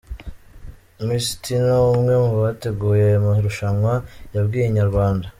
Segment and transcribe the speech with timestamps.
[1.07, 3.93] Mc Tino umwe mu bateguye aya marushanwa
[4.33, 5.27] yabwiye Inyarwanda.